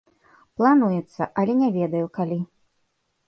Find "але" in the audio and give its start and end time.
1.41-1.53